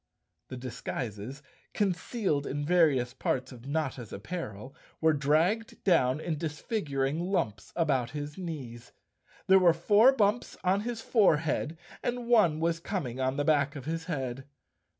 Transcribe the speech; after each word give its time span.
The 0.47 0.57
disguises, 0.57 1.43
concealed 1.75 2.47
in 2.47 2.65
various 2.65 3.13
parts 3.13 3.51
of 3.51 3.67
Notta's 3.67 4.11
apparel, 4.11 4.73
were 4.99 5.13
dragged 5.13 5.83
down 5.83 6.19
in 6.19 6.39
disfiguring 6.39 7.19
lumps 7.19 7.71
about 7.75 8.09
his 8.09 8.35
knees. 8.35 8.93
There 9.45 9.59
were 9.59 9.73
four 9.73 10.11
bumps 10.11 10.57
on 10.63 10.79
his 10.81 11.01
forehead 11.01 11.77
and 12.01 12.25
one 12.25 12.59
was 12.59 12.79
coming 12.79 13.19
on 13.19 13.37
the 13.37 13.45
back 13.45 13.75
of 13.75 13.85
his 13.85 14.05
head. 14.05 14.45